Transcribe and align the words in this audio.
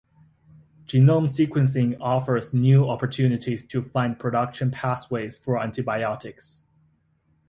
Genome 0.87 1.27
sequencing 1.27 1.95
offers 2.01 2.55
new 2.55 2.89
opportunities 2.89 3.63
to 3.67 3.83
find 3.83 4.17
production 4.17 4.71
pathways 4.71 5.37
for 5.37 5.59
antibiotics. 5.61 6.63